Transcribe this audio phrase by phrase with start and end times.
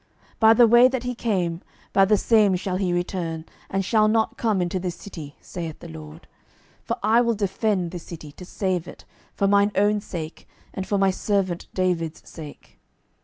[0.31, 1.61] 12:019:033 By the way that he came,
[1.93, 5.89] by the same shall he return, and shall not come into this city, saith the
[5.89, 6.21] LORD.
[6.87, 10.87] 12:019:034 For I will defend this city, to save it, for mine own sake, and
[10.87, 12.79] for my servant David's sake.